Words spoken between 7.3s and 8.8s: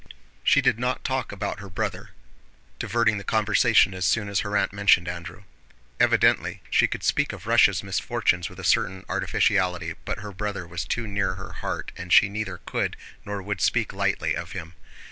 of Russia's misfortunes with a